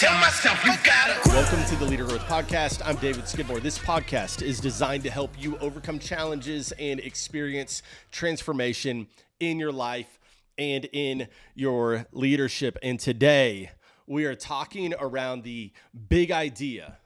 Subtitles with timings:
[0.00, 1.20] tell myself you gotta.
[1.28, 2.80] Welcome to the LeaderGrowth Podcast.
[2.86, 3.60] I'm David Skidmore.
[3.60, 9.08] This podcast is designed to help you overcome challenges and experience transformation
[9.40, 10.18] in your life
[10.56, 12.78] and in your leadership.
[12.82, 13.72] And today
[14.06, 15.70] we are talking around the
[16.08, 16.96] big idea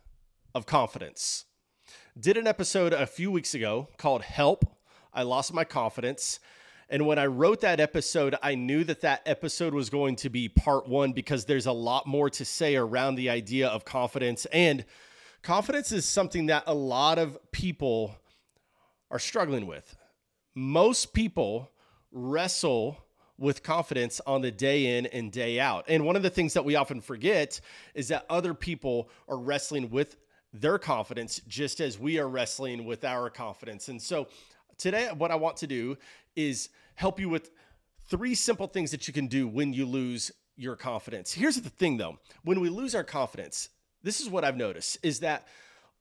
[0.54, 1.46] of confidence.
[2.17, 4.64] Did an episode a few weeks ago called Help.
[5.13, 6.39] I lost my confidence.
[6.95, 10.48] And when I wrote that episode, I knew that that episode was going to be
[10.48, 14.46] part one because there's a lot more to say around the idea of confidence.
[14.52, 14.85] And
[15.43, 18.14] confidence is something that a lot of people
[19.11, 19.96] are struggling with.
[20.54, 21.72] Most people
[22.12, 23.04] wrestle
[23.38, 25.86] with confidence on the day in and day out.
[25.88, 27.61] And one of the things that we often forget
[27.96, 30.16] is that other people are wrestling with
[30.52, 33.88] their confidence just as we are wrestling with our confidence.
[33.88, 34.28] And so
[34.78, 35.97] today, what I want to do
[36.36, 37.50] is help you with
[38.08, 41.32] three simple things that you can do when you lose your confidence.
[41.32, 43.70] Here's the thing though when we lose our confidence,
[44.02, 45.46] this is what I've noticed is that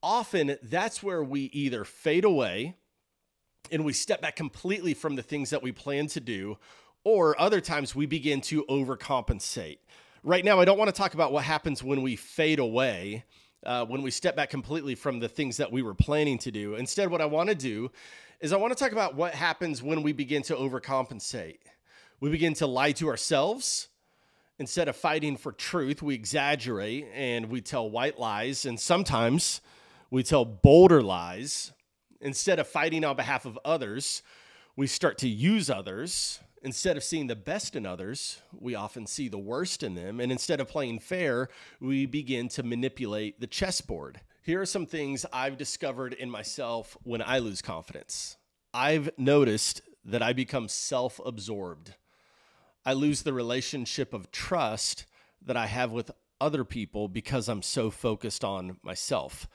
[0.01, 2.75] often that's where we either fade away
[3.71, 6.57] and we step back completely from the things that we plan to do,
[7.03, 9.77] or other times we begin to overcompensate.
[10.21, 13.25] Right now, I don't want to talk about what happens when we fade away.
[13.65, 16.75] Uh, when we step back completely from the things that we were planning to do.
[16.75, 17.89] Instead, what I want to do
[18.43, 21.59] is I want to talk about what happens when we begin to overcompensate.
[22.19, 23.87] We begin to lie to ourselves.
[24.59, 28.65] Instead of fighting for truth, we exaggerate and we tell white lies.
[28.65, 29.61] And sometimes
[30.11, 31.71] we tell bolder lies.
[32.19, 34.21] Instead of fighting on behalf of others,
[34.75, 36.41] we start to use others.
[36.63, 40.19] Instead of seeing the best in others, we often see the worst in them.
[40.19, 41.47] And instead of playing fair,
[41.79, 44.19] we begin to manipulate the chessboard.
[44.45, 48.35] Here are some things I've discovered in myself when I lose confidence.
[48.73, 51.93] I've noticed that I become self absorbed.
[52.85, 55.05] I lose the relationship of trust
[55.45, 59.47] that I have with other people because I'm so focused on myself.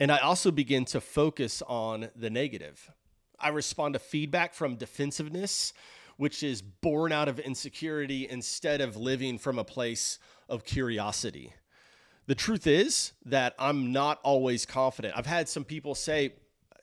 [0.00, 2.90] And I also begin to focus on the negative.
[3.38, 5.74] I respond to feedback from defensiveness,
[6.16, 10.18] which is born out of insecurity instead of living from a place
[10.48, 11.52] of curiosity.
[12.26, 15.14] The truth is that I'm not always confident.
[15.16, 16.32] I've had some people say,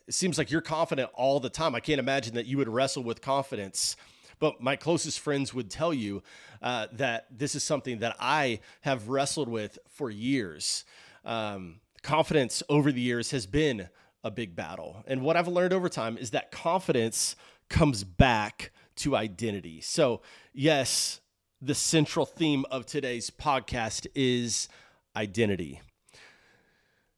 [0.08, 1.76] it seems like you're confident all the time.
[1.76, 3.96] I can't imagine that you would wrestle with confidence.
[4.40, 6.24] But my closest friends would tell you
[6.62, 10.86] uh, that this is something that I have wrestled with for years.
[11.24, 13.90] Um, confidence over the years has been
[14.24, 15.04] a big battle.
[15.08, 17.36] And what I've learned over time is that confidence
[17.70, 19.82] comes back to identity.
[19.82, 20.22] So,
[20.54, 21.22] yes,
[21.62, 24.68] the central theme of today's podcast is
[25.16, 25.82] identity.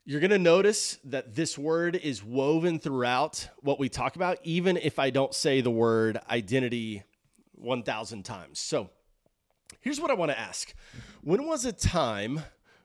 [0.07, 4.78] You're going to notice that this word is woven throughout what we talk about, even
[4.78, 7.03] if I don't say the word identity
[7.53, 8.59] 1,000 times.
[8.59, 8.91] So
[9.81, 10.73] here's what I want to ask
[11.22, 12.41] When was a time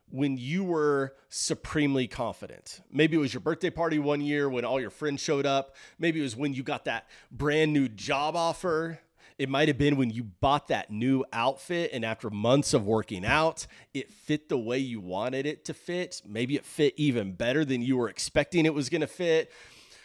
[0.08, 2.80] when you were supremely confident?
[2.90, 5.76] Maybe it was your birthday party one year when all your friends showed up.
[5.98, 9.00] Maybe it was when you got that brand new job offer.
[9.40, 13.24] It might have been when you bought that new outfit and after months of working
[13.24, 16.20] out, it fit the way you wanted it to fit.
[16.26, 19.50] Maybe it fit even better than you were expecting it was going to fit.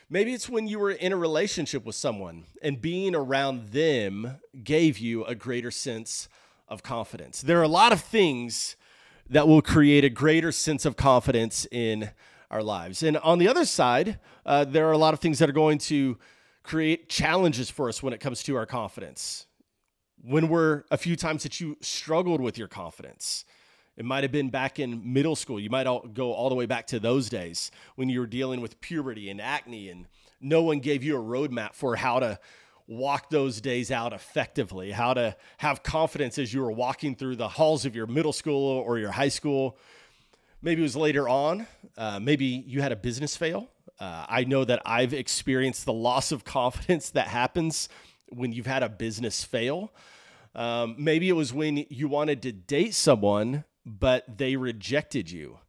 [0.09, 5.00] Maybe it's when you were in a relationship with someone and being around them gave
[5.00, 6.29] you a greater sense
[6.69, 7.41] of confidence.
[7.41, 8.78] There are a lot of things
[9.29, 12.12] that will create a greater sense of confidence in
[12.50, 13.03] our lives.
[13.03, 15.79] And on the other side, uh, there are a lot of things that are going
[15.79, 16.17] to
[16.66, 19.46] create challenges for us when it comes to our confidence.
[20.22, 23.46] When we're a few times that you struggled with your confidence,
[23.96, 25.59] it might have been back in middle school.
[25.59, 28.62] You might all go all the way back to those days when you were dealing
[28.62, 30.08] with puberty and acne, and
[30.42, 32.40] no one gave you a roadmap for how to
[32.88, 37.47] walk those days out effectively, how to have confidence as you were walking through the
[37.47, 39.78] halls of your middle school or your high school.
[40.62, 41.68] Maybe it was later on.
[41.97, 46.31] Uh, maybe you had a business fail uh, I know that I've experienced the loss
[46.31, 47.89] of confidence that happens
[48.29, 49.93] when you've had a business fail.
[50.53, 55.59] Um, maybe it was when you wanted to date someone, but they rejected you.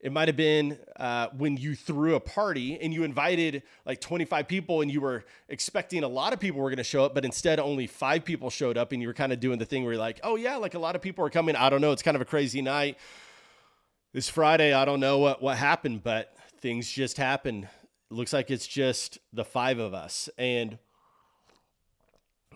[0.00, 4.46] It might have been uh, when you threw a party and you invited like 25
[4.46, 7.24] people and you were expecting a lot of people were going to show up, but
[7.24, 9.94] instead only five people showed up and you were kind of doing the thing where
[9.94, 11.56] you're like, oh, yeah, like a lot of people are coming.
[11.56, 11.92] I don't know.
[11.92, 12.98] It's kind of a crazy night.
[14.12, 17.68] This Friday, I don't know what, what happened, but things just happen.
[18.08, 20.30] Looks like it's just the five of us.
[20.38, 20.78] And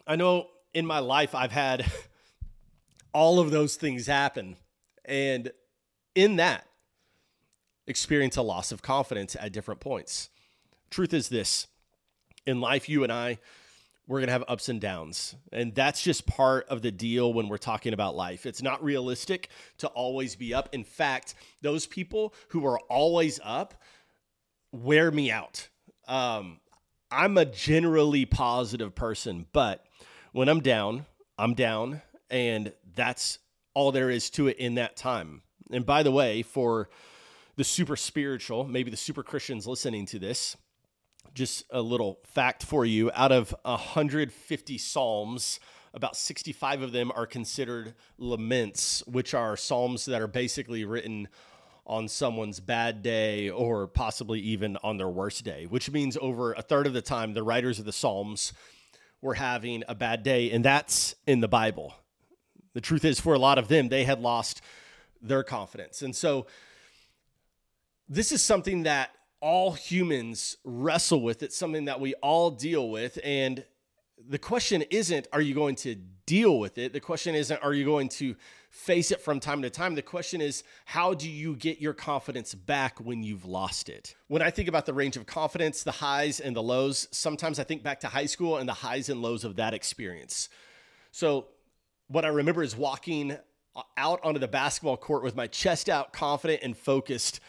[0.07, 1.85] I know in my life I've had
[3.13, 4.57] all of those things happen.
[5.05, 5.53] And
[6.15, 6.65] in that,
[7.87, 10.31] experience a loss of confidence at different points.
[10.89, 11.67] Truth is this
[12.47, 13.39] in life, you and I,
[14.07, 15.35] we're going to have ups and downs.
[15.53, 18.47] And that's just part of the deal when we're talking about life.
[18.47, 20.71] It's not realistic to always be up.
[20.73, 23.75] In fact, those people who are always up
[24.73, 25.69] wear me out.
[26.07, 26.61] Um,
[27.11, 29.85] I'm a generally positive person, but
[30.33, 31.07] when I'm down,
[31.39, 32.03] I'm down.
[32.31, 33.39] And that's
[33.75, 35.43] all there is to it in that time.
[35.71, 36.89] And by the way, for
[37.57, 40.57] the super spiritual, maybe the super Christians listening to this,
[41.35, 45.61] just a little fact for you out of 150 Psalms,
[45.95, 51.29] about 65 of them are considered laments, which are Psalms that are basically written
[51.89, 56.63] on someone's bad day or possibly even on their worst day, which means over a
[56.63, 58.53] third of the time, the writers of the Psalms
[59.23, 61.95] were having a bad day, and that's in the Bible.
[62.75, 64.61] The truth is, for a lot of them, they had lost
[65.21, 66.03] their confidence.
[66.03, 66.47] And so,
[68.09, 69.11] this is something that
[69.41, 71.43] all humans wrestle with.
[71.43, 73.19] It's something that we all deal with.
[73.23, 73.65] And
[74.29, 75.97] the question isn't, are you going to
[76.27, 76.93] deal with it?
[76.93, 78.35] The question isn't, are you going to
[78.71, 79.95] face it from time to time?
[79.95, 84.15] The question is, how do you get your confidence back when you've lost it?
[84.29, 87.65] When I think about the range of confidence, the highs and the lows, sometimes I
[87.65, 90.49] think back to high school and the highs and lows of that experience.
[91.11, 91.49] So,
[92.09, 93.37] what I remember is walking
[93.97, 97.41] out onto the basketball court with my chest out, confident and focused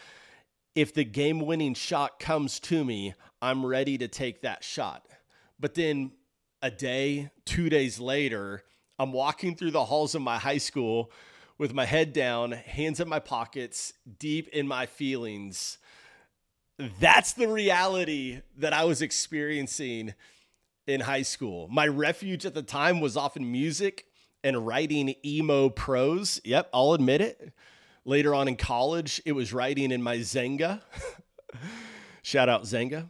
[0.74, 5.06] if the game winning shot comes to me, I'm ready to take that shot.
[5.58, 6.12] But then
[6.62, 8.62] a day, two days later,
[9.00, 11.10] I'm walking through the halls of my high school
[11.56, 15.78] with my head down, hands in my pockets, deep in my feelings.
[17.00, 20.12] That's the reality that I was experiencing
[20.86, 21.66] in high school.
[21.68, 24.04] My refuge at the time was often music
[24.44, 26.38] and writing emo prose.
[26.44, 27.54] Yep, I'll admit it.
[28.04, 30.82] Later on in college, it was writing in my Xanga.
[32.22, 33.08] Shout out Xanga.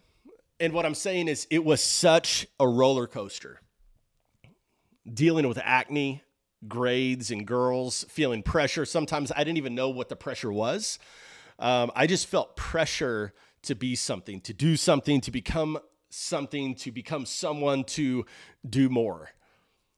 [0.61, 3.61] And what I'm saying is, it was such a roller coaster.
[5.13, 6.23] Dealing with acne,
[6.69, 8.85] grades, and girls, feeling pressure.
[8.85, 10.99] Sometimes I didn't even know what the pressure was.
[11.59, 13.33] Um, I just felt pressure
[13.63, 18.25] to be something, to do something, to become something, to become someone, to
[18.69, 19.31] do more.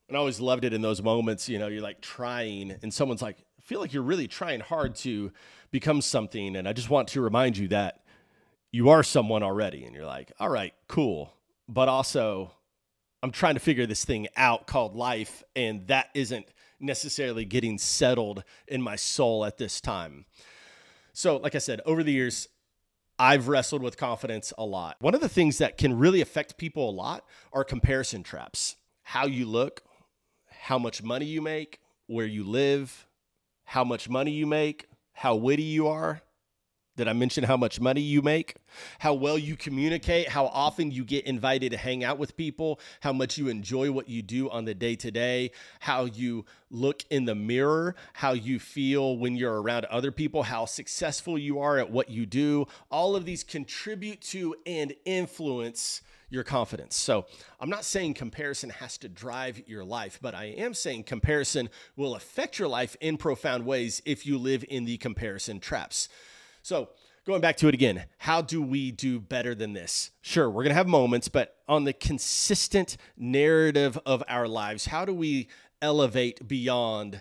[0.09, 3.23] And I always loved it in those moments, you know, you're like trying, and someone's
[3.23, 5.33] like, feel like you're really trying hard to
[5.71, 6.57] become something.
[6.57, 8.03] And I just want to remind you that
[8.73, 9.85] you are someone already.
[9.85, 11.33] And you're like, all right, cool.
[11.69, 12.53] But also,
[13.23, 15.43] I'm trying to figure this thing out called life.
[15.55, 16.47] And that isn't
[16.81, 20.27] necessarily getting settled in my soul at this time.
[21.13, 22.49] So, like I said, over the years,
[23.19, 24.97] I've wrestled with confidence a lot.
[25.01, 28.77] One of the things that can really affect people a lot are comparison traps.
[29.03, 29.83] How you look,
[30.63, 33.07] how much money you make, where you live,
[33.65, 36.23] how much money you make, how witty you are.
[36.95, 38.57] Did I mention how much money you make?
[38.99, 43.15] How well you communicate, how often you get invited to hang out with people, how
[43.15, 47.25] much you enjoy what you do on the day to day, how you look in
[47.25, 51.91] the mirror, how you feel when you're around other people, how successful you are at
[51.91, 52.67] what you do.
[52.91, 56.97] All of these contribute to and influence your confidence.
[56.97, 57.27] So
[57.59, 62.15] I'm not saying comparison has to drive your life, but I am saying comparison will
[62.15, 66.09] affect your life in profound ways if you live in the comparison traps.
[66.63, 66.91] So,
[67.27, 70.13] going back to it again, how do we do better than this?
[70.21, 75.05] Sure, we're going to have moments, but on the consistent narrative of our lives, how
[75.05, 75.49] do we
[75.81, 77.21] elevate beyond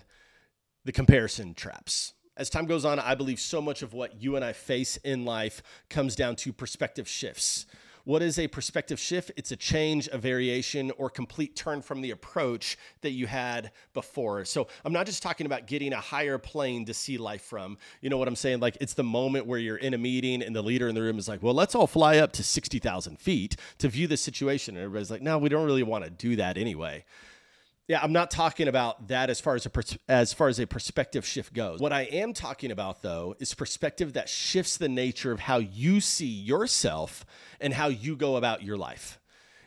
[0.84, 2.14] the comparison traps?
[2.36, 5.24] As time goes on, I believe so much of what you and I face in
[5.24, 7.66] life comes down to perspective shifts.
[8.04, 9.30] What is a perspective shift?
[9.36, 14.44] It's a change, a variation, or complete turn from the approach that you had before.
[14.44, 17.78] So I'm not just talking about getting a higher plane to see life from.
[18.00, 18.58] You know what I'm saying?
[18.58, 21.18] Like it's the moment where you're in a meeting and the leader in the room
[21.18, 24.76] is like, well, let's all fly up to 60,000 feet to view the situation.
[24.76, 27.04] And everybody's like, no, we don't really want to do that anyway.
[27.88, 30.66] Yeah, I'm not talking about that as far as a pers- as far as a
[30.66, 31.80] perspective shift goes.
[31.80, 36.00] What I am talking about though is perspective that shifts the nature of how you
[36.00, 37.26] see yourself
[37.60, 39.18] and how you go about your life.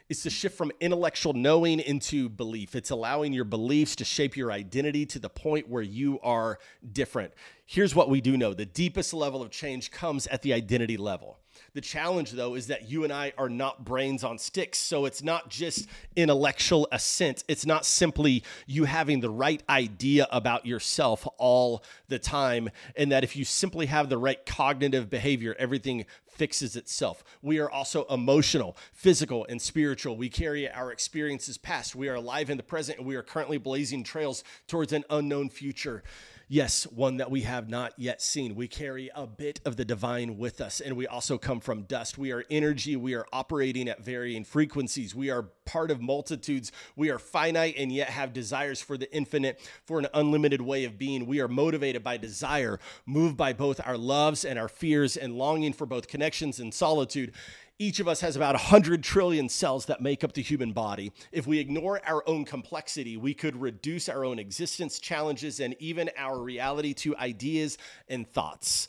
[0.07, 2.75] It's the shift from intellectual knowing into belief.
[2.75, 6.60] It's allowing your beliefs to shape your identity to the point where you are
[6.93, 7.34] different.
[7.65, 11.39] Here's what we do know the deepest level of change comes at the identity level.
[11.74, 14.77] The challenge, though, is that you and I are not brains on sticks.
[14.77, 17.43] So it's not just intellectual assent.
[17.47, 22.69] It's not simply you having the right idea about yourself all the time.
[22.95, 27.24] And that if you simply have the right cognitive behavior, everything fixes itself.
[27.41, 30.17] We are also emotional, physical, and spiritual.
[30.17, 31.95] We carry our experiences past.
[31.95, 35.50] We are alive in the present, and we are currently blazing trails towards an unknown
[35.50, 36.03] future.
[36.47, 38.53] Yes, one that we have not yet seen.
[38.53, 42.19] We carry a bit of the divine with us, and we also come from dust.
[42.19, 42.95] We are energy.
[42.95, 45.15] We are operating at varying frequencies.
[45.15, 46.71] We are part of multitudes.
[46.95, 50.99] We are finite and yet have desires for the infinite, for an unlimited way of
[50.99, 51.25] being.
[51.25, 55.73] We are motivated by desire, moved by both our loves and our fears, and longing
[55.73, 57.33] for both connections and solitude.
[57.77, 61.12] Each of us has about 100 trillion cells that make up the human body.
[61.34, 66.10] If we ignore our own complexity, we could reduce our own existence, challenges, and even
[66.17, 67.77] our reality to ideas
[68.08, 68.88] and thoughts.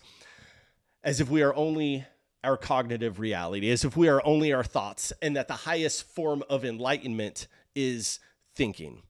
[1.02, 2.04] As if we are only
[2.44, 6.44] our cognitive reality, as if we are only our thoughts, and that the highest form
[6.48, 8.20] of enlightenment is
[8.54, 9.02] thinking.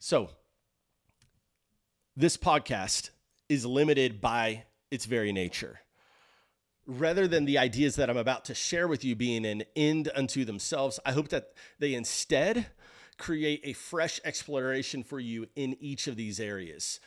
[0.00, 0.30] So,
[2.16, 3.10] this podcast
[3.48, 5.81] is limited by its very nature
[6.86, 10.44] rather than the ideas that I'm about to share with you being an end unto
[10.44, 12.66] themselves, I hope that they instead
[13.18, 16.98] create a fresh exploration for you in each of these areas.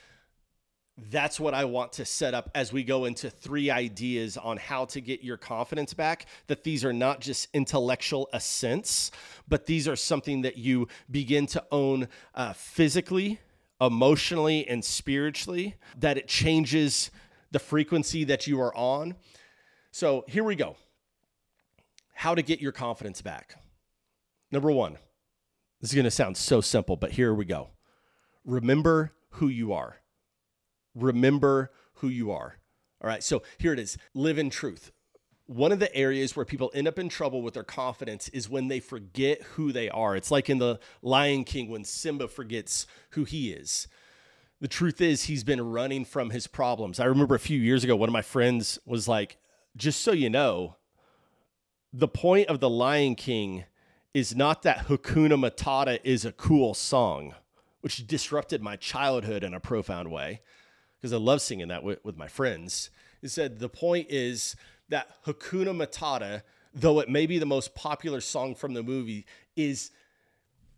[0.97, 4.85] That's what I want to set up as we go into three ideas on how
[4.85, 6.25] to get your confidence back.
[6.47, 9.11] That these are not just intellectual assents,
[9.45, 13.41] but these are something that you begin to own uh, physically,
[13.81, 15.75] emotionally, and spiritually.
[15.97, 17.11] That it changes
[17.51, 19.15] the frequency that you are on
[19.95, 20.75] so here we go.
[22.13, 23.55] How to get your confidence back.
[24.51, 24.97] Number one,
[25.79, 27.69] this is going to sound so simple, but here we go.
[28.43, 30.01] Remember who you are.
[30.95, 32.57] Remember who you are.
[33.01, 34.91] All right, so here it is live in truth.
[35.45, 38.67] One of the areas where people end up in trouble with their confidence is when
[38.67, 40.17] they forget who they are.
[40.17, 43.87] It's like in the Lion King when Simba forgets who he is.
[44.59, 46.99] The truth is, he's been running from his problems.
[46.99, 49.37] I remember a few years ago, one of my friends was like,
[49.75, 50.75] just so you know,
[51.91, 53.65] the point of the Lion King
[54.13, 57.35] is not that Hakuna Matata is a cool song,
[57.81, 60.41] which disrupted my childhood in a profound way
[60.97, 62.89] because I love singing that with, with my friends.
[63.21, 64.55] He said the point is
[64.89, 69.91] that Hakuna Matata, though it may be the most popular song from the movie, is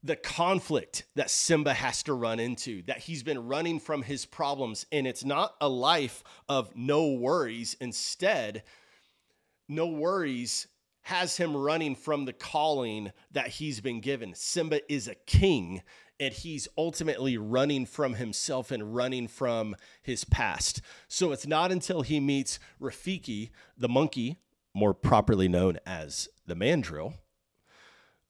[0.03, 4.85] the conflict that Simba has to run into, that he's been running from his problems.
[4.91, 7.75] And it's not a life of no worries.
[7.79, 8.63] Instead,
[9.67, 10.67] no worries
[11.03, 14.33] has him running from the calling that he's been given.
[14.35, 15.81] Simba is a king
[16.19, 20.81] and he's ultimately running from himself and running from his past.
[21.07, 24.37] So it's not until he meets Rafiki, the monkey,
[24.73, 27.13] more properly known as the mandrill,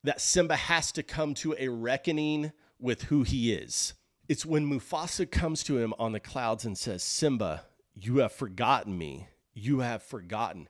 [0.03, 3.93] that Simba has to come to a reckoning with who he is.
[4.29, 7.63] It's when Mufasa comes to him on the clouds and says, Simba,
[7.95, 9.29] you have forgotten me.
[9.53, 10.69] You have forgotten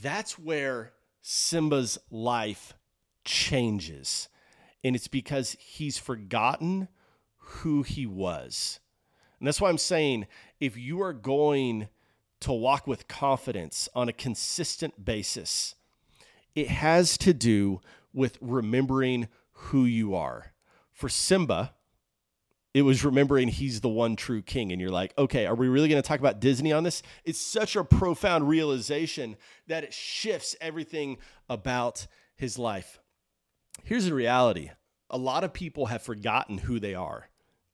[0.00, 2.74] that's where Simba's life
[3.24, 4.28] changes.
[4.84, 6.88] And it's because he's forgotten
[7.36, 8.80] who he was.
[9.38, 10.26] And that's why I'm saying
[10.60, 11.88] if you are going
[12.40, 15.74] to walk with confidence on a consistent basis,
[16.54, 17.80] it has to do
[18.12, 20.52] with remembering who you are.
[20.92, 21.74] For Simba,
[22.74, 24.72] it was remembering he's the one true king.
[24.72, 27.02] And you're like, okay, are we really going to talk about Disney on this?
[27.24, 29.36] It's such a profound realization
[29.66, 32.98] that it shifts everything about his life.
[33.84, 34.70] Here's the reality
[35.10, 37.28] a lot of people have forgotten who they are,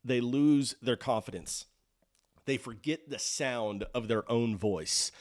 [0.05, 1.67] they lose their confidence,
[2.47, 5.13] they forget the sound of their own voice.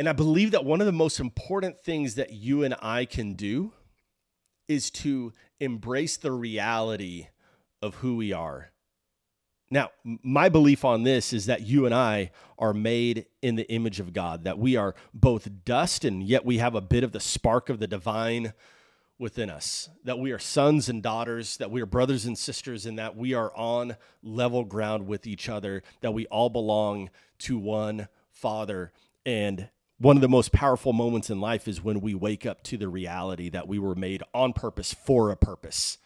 [0.00, 3.34] And I believe that one of the most important things that you and I can
[3.34, 3.72] do
[4.68, 7.28] is to embrace the reality
[7.82, 8.70] of who we are.
[9.70, 14.00] Now, my belief on this is that you and I are made in the image
[14.00, 17.20] of God, that we are both dust and yet we have a bit of the
[17.20, 18.54] spark of the divine
[19.18, 22.98] within us, that we are sons and daughters, that we are brothers and sisters, and
[22.98, 28.08] that we are on level ground with each other, that we all belong to one
[28.30, 28.92] Father.
[29.26, 29.68] And
[29.98, 32.88] one of the most powerful moments in life is when we wake up to the
[32.88, 35.98] reality that we were made on purpose for a purpose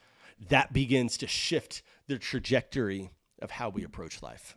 [0.49, 4.57] that begins to shift the trajectory of how we approach life.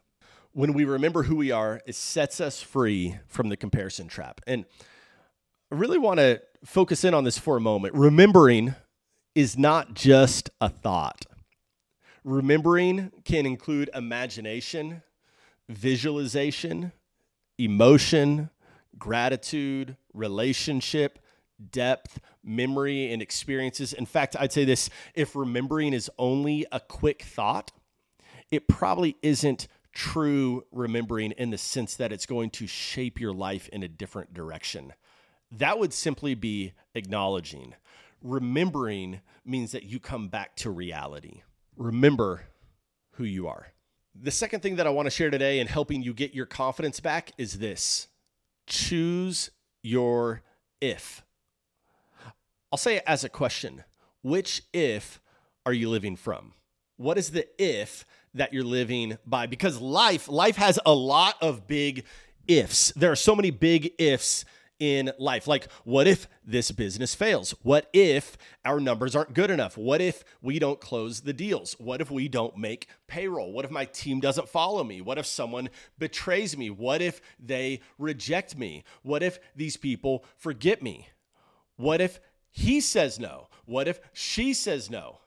[0.51, 4.41] When we remember who we are, it sets us free from the comparison trap.
[4.47, 4.65] And
[5.71, 7.93] I really want to focus in on this for a moment.
[7.95, 8.75] Remembering
[9.33, 11.25] is not just a thought.
[12.23, 15.03] Remembering can include imagination,
[15.67, 16.91] visualization,
[17.57, 18.49] emotion,
[18.97, 21.19] gratitude, relationship,
[21.71, 23.93] depth, memory, and experiences.
[23.93, 27.71] In fact, I'd say this if remembering is only a quick thought,
[28.51, 33.69] it probably isn't true remembering in the sense that it's going to shape your life
[33.69, 34.93] in a different direction.
[35.51, 37.75] That would simply be acknowledging.
[38.21, 41.43] Remembering means that you come back to reality.
[41.77, 42.41] Remember
[43.11, 43.67] who you are.
[44.13, 46.99] The second thing that I want to share today in helping you get your confidence
[46.99, 48.07] back is this
[48.67, 49.51] choose
[49.83, 50.41] your
[50.81, 51.23] if.
[52.75, 53.85] I'll say it as a question
[54.21, 55.21] Which if
[55.65, 56.51] are you living from?
[56.97, 59.45] What is the if that you're living by?
[59.45, 62.03] Because life, life has a lot of big
[62.49, 62.91] ifs.
[62.97, 64.43] There are so many big ifs
[64.77, 65.47] in life.
[65.47, 67.51] Like, what if this business fails?
[67.61, 69.77] What if our numbers aren't good enough?
[69.77, 71.77] What if we don't close the deals?
[71.79, 73.53] What if we don't make payroll?
[73.53, 74.99] What if my team doesn't follow me?
[74.99, 76.69] What if someone betrays me?
[76.69, 78.83] What if they reject me?
[79.01, 81.07] What if these people forget me?
[81.77, 82.19] What if
[82.55, 83.49] he says no?
[83.65, 85.19] What if she says no?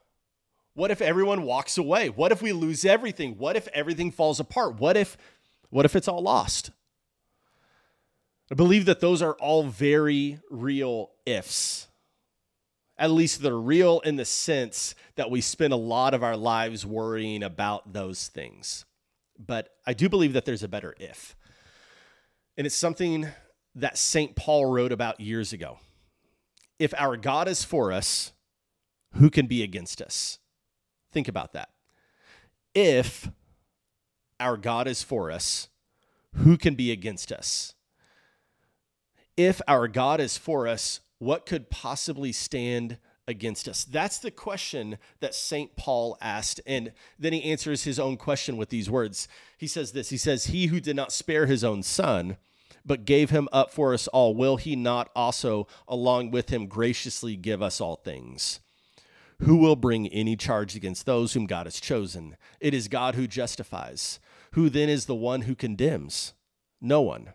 [0.73, 2.09] What if everyone walks away?
[2.09, 3.37] What if we lose everything?
[3.37, 4.81] What if everything falls apart?
[4.81, 5.19] What if
[5.69, 6.71] what if it's all lost?
[8.51, 11.89] I believe that those are all very real ifs.
[12.97, 16.87] At least they're real in the sense that we spend a lot of our lives
[16.87, 18.87] worrying about those things.
[19.39, 21.37] But I do believe that there's a better if.
[22.57, 23.29] And it's something
[23.75, 24.35] that St.
[24.35, 25.79] Paul wrote about years ago.
[26.79, 28.33] If our God is for us,
[29.15, 30.39] who can be against us?
[31.13, 31.71] Think about that.
[32.75, 33.29] If
[34.39, 35.69] our God is for us,
[36.35, 37.75] who can be against us?
[39.39, 43.85] if our God is for us, what could possibly stand against us?
[43.85, 45.77] That's the question that St.
[45.77, 46.61] Paul asked.
[46.67, 49.29] And then he answers his own question with these words.
[49.57, 52.37] He says this He says, He who did not spare his own son,
[52.89, 57.37] but gave him up for us all, will he not also, along with him, graciously
[57.37, 58.59] give us all things?
[59.43, 62.37] Who will bring any charge against those whom God has chosen?
[62.59, 64.19] It is God who justifies.
[64.53, 66.33] Who then is the one who condemns?
[66.81, 67.35] No one.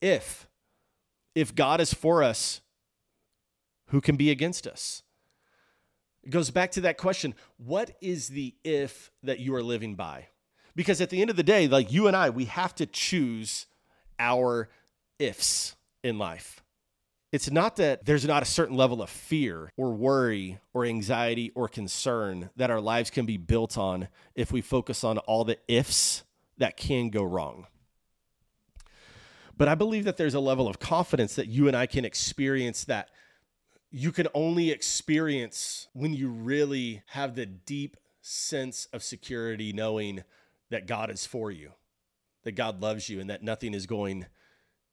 [0.00, 0.46] if
[1.34, 2.60] if God is for us,
[3.86, 5.02] who can be against us?
[6.22, 10.28] It goes back to that question what is the if that you are living by?
[10.74, 13.66] Because at the end of the day, like you and I, we have to choose
[14.18, 14.68] our
[15.18, 16.62] ifs in life.
[17.32, 21.68] It's not that there's not a certain level of fear or worry or anxiety or
[21.68, 26.24] concern that our lives can be built on if we focus on all the ifs
[26.58, 27.66] that can go wrong.
[29.60, 32.84] But I believe that there's a level of confidence that you and I can experience
[32.84, 33.10] that
[33.90, 40.24] you can only experience when you really have the deep sense of security, knowing
[40.70, 41.72] that God is for you,
[42.44, 44.24] that God loves you, and that nothing is going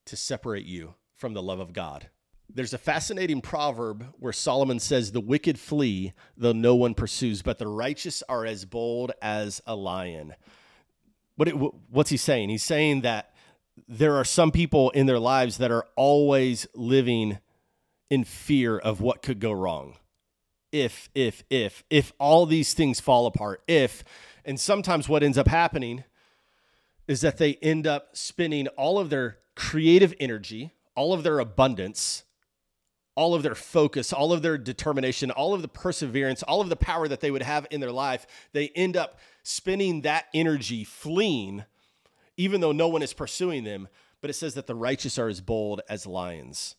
[0.03, 2.10] to separate you from the love of God.
[2.53, 7.58] There's a fascinating proverb where Solomon says, The wicked flee, though no one pursues, but
[7.58, 10.36] the righteous are as bold as a lion.
[11.38, 12.49] What it, what's he saying?
[12.49, 13.32] He's saying that
[13.87, 17.39] there are some people in their lives that are always living
[18.09, 19.97] in fear of what could go wrong.
[20.71, 24.03] If, if, if, if all these things fall apart, if,
[24.45, 26.03] and sometimes what ends up happening
[27.07, 32.23] is that they end up spending all of their creative energy, all of their abundance,
[33.15, 36.75] all of their focus, all of their determination, all of the perseverance, all of the
[36.75, 41.63] power that they would have in their life, they end up spending that energy fleeing
[42.38, 43.88] even though no one is pursuing them,
[44.21, 46.76] but it says that the righteous are as bold as lions.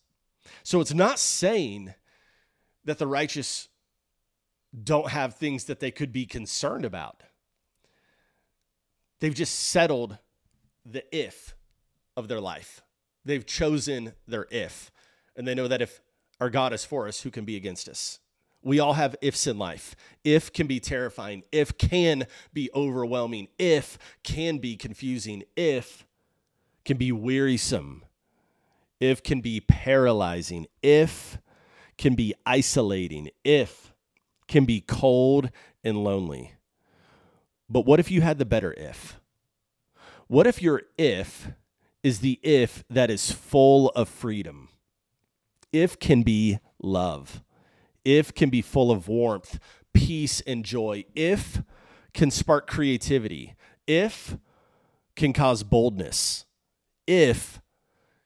[0.63, 1.93] So it's not saying
[2.85, 3.67] that the righteous
[4.83, 7.23] don't have things that they could be concerned about.
[9.19, 10.17] They've just settled
[10.85, 11.55] the if
[12.15, 12.81] of their life.
[13.25, 14.91] They've chosen their if.
[15.35, 16.01] And they know that if
[16.39, 18.19] our God is for us, who can be against us?
[18.69, 19.95] We all have ifs in life.
[20.23, 26.05] If can be terrifying, if can be overwhelming, if can be confusing, if
[26.85, 28.03] can be wearisome,
[28.99, 31.39] if can be paralyzing, if
[31.97, 33.91] can be isolating, if
[34.47, 35.49] can be cold
[35.83, 36.53] and lonely.
[37.67, 39.19] But what if you had the better if?
[40.27, 41.47] What if your if
[42.03, 44.69] is the if that is full of freedom?
[45.73, 47.41] If can be love.
[48.09, 49.59] If can be full of warmth,
[49.93, 51.05] peace, and joy.
[51.13, 51.61] If
[52.15, 53.53] can spark creativity.
[53.85, 54.35] If
[55.15, 56.45] can cause boldness.
[57.05, 57.61] If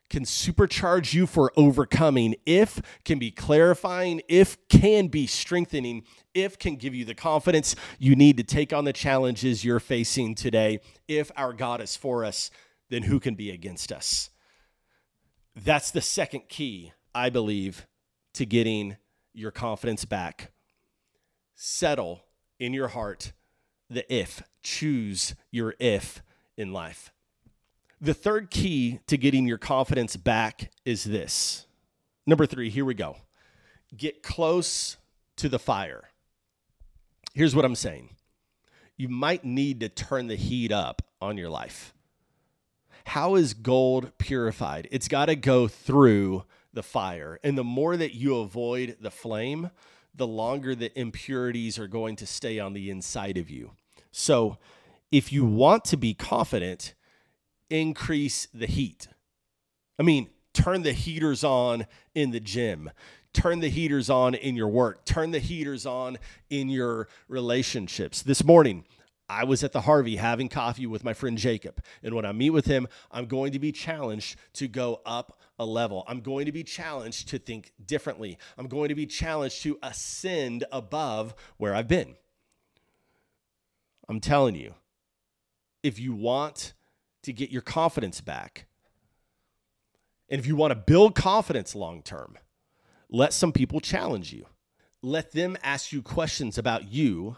[0.09, 6.77] can supercharge you for overcoming, if can be clarifying, if can be strengthening, if can
[6.77, 10.79] give you the confidence you need to take on the challenges you're facing today.
[11.09, 12.51] If our God is for us,
[12.89, 14.29] then who can be against us?
[15.57, 17.85] That's the second key, I believe,
[18.35, 18.95] to getting
[19.33, 20.51] your confidence back.
[21.55, 22.23] Settle
[22.59, 23.33] in your heart
[23.89, 26.21] the if, choose your if
[26.57, 27.11] in life.
[28.01, 31.67] The third key to getting your confidence back is this.
[32.25, 33.17] Number three, here we go.
[33.95, 34.97] Get close
[35.37, 36.09] to the fire.
[37.33, 38.09] Here's what I'm saying
[38.97, 41.93] you might need to turn the heat up on your life.
[43.05, 44.87] How is gold purified?
[44.91, 47.39] It's got to go through the fire.
[47.43, 49.71] And the more that you avoid the flame,
[50.15, 53.71] the longer the impurities are going to stay on the inside of you.
[54.11, 54.57] So,
[55.11, 56.95] if you want to be confident,
[57.69, 59.07] increase the heat.
[59.99, 62.89] I mean, turn the heaters on in the gym,
[63.31, 66.17] turn the heaters on in your work, turn the heaters on
[66.49, 68.23] in your relationships.
[68.23, 68.85] This morning,
[69.29, 71.81] I was at the Harvey having coffee with my friend Jacob.
[72.03, 75.65] And when I meet with him, I'm going to be challenged to go up a
[75.65, 76.03] level.
[76.07, 78.37] I'm going to be challenged to think differently.
[78.57, 82.15] I'm going to be challenged to ascend above where I've been.
[84.07, 84.75] I'm telling you,
[85.81, 86.73] if you want
[87.23, 88.67] to get your confidence back.
[90.29, 92.37] And if you want to build confidence long term,
[93.09, 94.45] let some people challenge you.
[95.01, 97.37] Let them ask you questions about you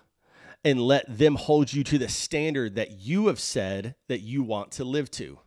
[0.63, 4.71] and let them hold you to the standard that you have said that you want
[4.73, 5.39] to live to.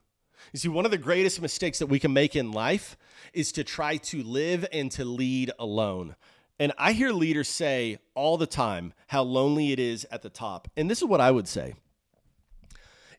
[0.53, 2.97] You see, one of the greatest mistakes that we can make in life
[3.33, 6.17] is to try to live and to lead alone.
[6.59, 10.69] And I hear leaders say all the time how lonely it is at the top.
[10.77, 11.75] And this is what I would say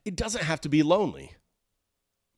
[0.05, 1.33] it doesn't have to be lonely.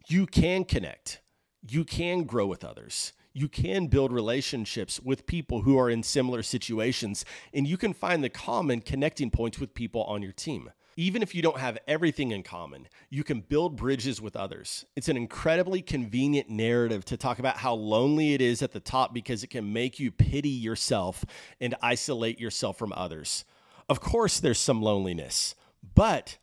[0.08, 1.22] You can connect,
[1.68, 3.14] you can grow with others.
[3.34, 7.24] You can build relationships with people who are in similar situations,
[7.54, 10.70] and you can find the common connecting points with people on your team.
[10.98, 14.86] Even if you don't have everything in common, you can build bridges with others.
[14.96, 19.14] It's an incredibly convenient narrative to talk about how lonely it is at the top
[19.14, 21.24] because it can make you pity yourself
[21.62, 23.46] and isolate yourself from others.
[23.88, 25.56] Of course, there's some loneliness,
[25.96, 26.38] but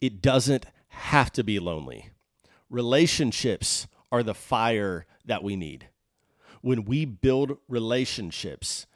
[0.00, 2.10] it doesn't have to be lonely.
[2.68, 5.88] Relationships are the fire that we need.
[6.62, 8.86] When we build relationships,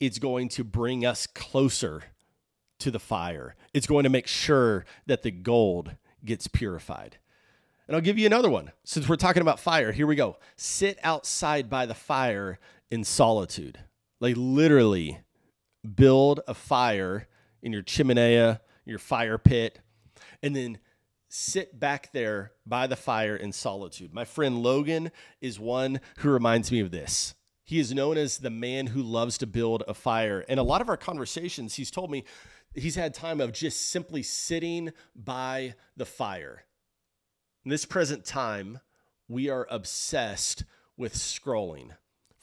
[0.00, 2.04] it's going to bring us closer
[2.84, 3.56] to the fire.
[3.72, 7.16] It's going to make sure that the gold gets purified.
[7.88, 8.72] And I'll give you another one.
[8.84, 10.36] Since we're talking about fire, here we go.
[10.56, 12.58] Sit outside by the fire
[12.90, 13.78] in solitude.
[14.20, 15.20] Like literally
[15.96, 17.26] build a fire
[17.62, 19.80] in your chimenea, your fire pit,
[20.42, 20.78] and then
[21.28, 24.12] sit back there by the fire in solitude.
[24.12, 27.34] My friend Logan is one who reminds me of this.
[27.64, 30.44] He is known as the man who loves to build a fire.
[30.48, 32.24] And a lot of our conversations, he's told me
[32.74, 36.64] he's had time of just simply sitting by the fire.
[37.64, 38.80] In this present time,
[39.28, 40.64] we are obsessed
[40.96, 41.90] with scrolling.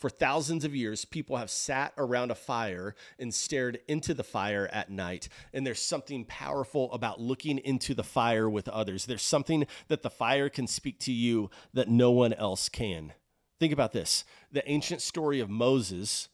[0.01, 4.67] For thousands of years, people have sat around a fire and stared into the fire
[4.73, 5.29] at night.
[5.53, 9.05] And there's something powerful about looking into the fire with others.
[9.05, 13.13] There's something that the fire can speak to you that no one else can.
[13.59, 16.29] Think about this the ancient story of Moses.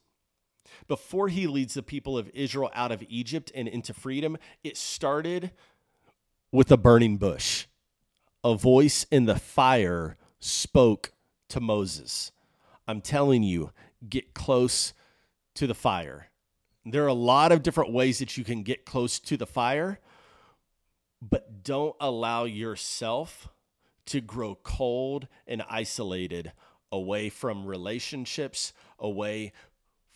[0.87, 5.51] Before he leads the people of Israel out of Egypt and into freedom, it started
[6.51, 7.65] with a burning bush.
[8.43, 11.11] A voice in the fire spoke
[11.49, 12.31] to Moses.
[12.87, 13.71] I'm telling you,
[14.07, 14.93] get close
[15.55, 16.27] to the fire.
[16.85, 19.99] There are a lot of different ways that you can get close to the fire,
[21.21, 23.49] but don't allow yourself
[24.05, 26.53] to grow cold and isolated
[26.91, 29.51] away from relationships, away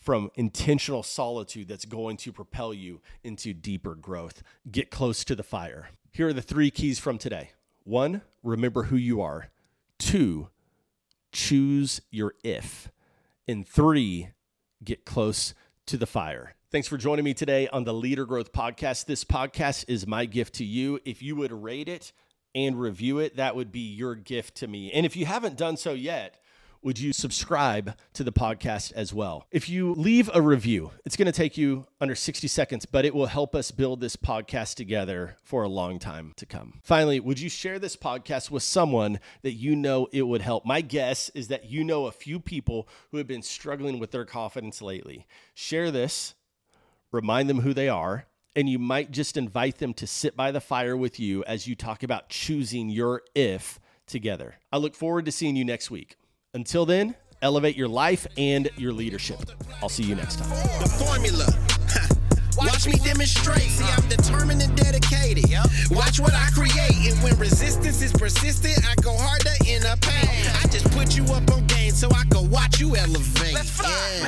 [0.01, 4.41] from intentional solitude that's going to propel you into deeper growth.
[4.69, 5.89] Get close to the fire.
[6.11, 7.51] Here are the three keys from today
[7.83, 9.49] one, remember who you are.
[9.97, 10.49] Two,
[11.31, 12.91] choose your if.
[13.47, 14.29] And three,
[14.83, 15.53] get close
[15.87, 16.55] to the fire.
[16.71, 19.05] Thanks for joining me today on the LeaderGrowth Podcast.
[19.05, 20.99] This podcast is my gift to you.
[21.05, 22.11] If you would rate it
[22.55, 24.91] and review it, that would be your gift to me.
[24.91, 26.41] And if you haven't done so yet,
[26.83, 29.45] would you subscribe to the podcast as well?
[29.51, 33.13] If you leave a review, it's going to take you under 60 seconds, but it
[33.13, 36.79] will help us build this podcast together for a long time to come.
[36.83, 40.65] Finally, would you share this podcast with someone that you know it would help?
[40.65, 44.25] My guess is that you know a few people who have been struggling with their
[44.25, 45.27] confidence lately.
[45.53, 46.33] Share this,
[47.11, 50.59] remind them who they are, and you might just invite them to sit by the
[50.59, 54.55] fire with you as you talk about choosing your if together.
[54.71, 56.17] I look forward to seeing you next week.
[56.53, 59.39] Until then, elevate your life and your leadership.
[59.81, 60.49] I'll see you next time.
[60.81, 61.45] The formula.
[62.57, 63.69] Watch me demonstrate.
[63.69, 65.45] See, I'm determined and dedicated.
[65.91, 67.13] Watch what I create.
[67.13, 70.51] And when resistance is persistent, I go harder in a pain.
[70.61, 73.53] I just put you up on game so I can watch you elevate.
[73.53, 74.21] Yeah.